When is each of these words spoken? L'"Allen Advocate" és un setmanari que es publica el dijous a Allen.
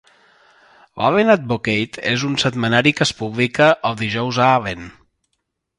L'"Allen 1.01 1.29
Advocate" 1.33 2.01
és 2.13 2.25
un 2.31 2.39
setmanari 2.45 2.97
que 3.01 3.07
es 3.09 3.15
publica 3.21 3.69
el 3.91 4.01
dijous 4.05 4.45
a 4.47 4.51
Allen. 4.57 4.91